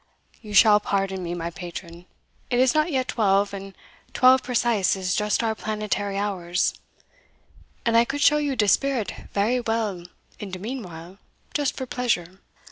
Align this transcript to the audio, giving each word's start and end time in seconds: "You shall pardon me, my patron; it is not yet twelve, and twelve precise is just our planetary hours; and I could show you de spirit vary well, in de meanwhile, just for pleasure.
"You 0.41 0.55
shall 0.55 0.79
pardon 0.79 1.21
me, 1.21 1.35
my 1.35 1.51
patron; 1.51 2.07
it 2.49 2.57
is 2.57 2.73
not 2.73 2.89
yet 2.91 3.07
twelve, 3.07 3.53
and 3.53 3.75
twelve 4.13 4.41
precise 4.41 4.95
is 4.95 5.13
just 5.15 5.43
our 5.43 5.53
planetary 5.53 6.17
hours; 6.17 6.73
and 7.85 7.95
I 7.95 8.03
could 8.03 8.21
show 8.21 8.37
you 8.37 8.55
de 8.55 8.67
spirit 8.67 9.13
vary 9.33 9.59
well, 9.59 10.05
in 10.39 10.49
de 10.49 10.57
meanwhile, 10.57 11.19
just 11.53 11.77
for 11.77 11.85
pleasure. 11.85 12.39